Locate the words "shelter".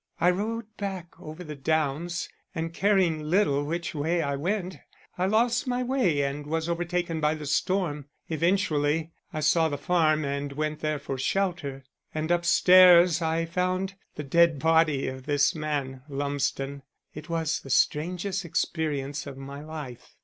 11.19-11.83